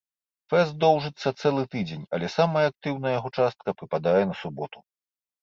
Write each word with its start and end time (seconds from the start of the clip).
Фэст 0.51 0.71
доўжыцца 0.83 1.31
цэлы 1.43 1.63
тыдзень, 1.75 2.07
але 2.19 2.31
самая 2.37 2.65
актыўная 2.71 3.13
яго 3.19 3.29
частка 3.37 3.77
прыпадае 3.83 4.23
на 4.33 4.41
суботу. 4.43 4.79